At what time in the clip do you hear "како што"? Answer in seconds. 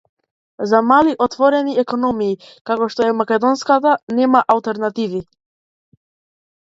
2.69-3.07